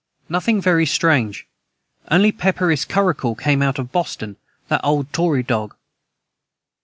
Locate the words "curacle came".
2.87-3.61